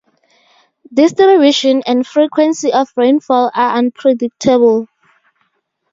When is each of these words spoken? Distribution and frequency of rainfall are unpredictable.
Distribution 0.91 1.83
and 1.85 2.07
frequency 2.07 2.73
of 2.73 2.89
rainfall 2.97 3.51
are 3.53 3.75
unpredictable. 3.77 4.87